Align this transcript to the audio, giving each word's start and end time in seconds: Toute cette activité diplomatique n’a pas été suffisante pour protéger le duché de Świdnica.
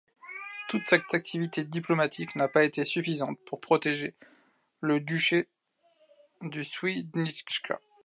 Toute 0.67 0.87
cette 0.87 1.13
activité 1.13 1.63
diplomatique 1.63 2.35
n’a 2.35 2.47
pas 2.47 2.63
été 2.63 2.85
suffisante 2.85 3.37
pour 3.45 3.61
protéger 3.61 4.15
le 4.79 4.99
duché 4.99 5.47
de 6.41 6.63
Świdnica. 6.63 7.79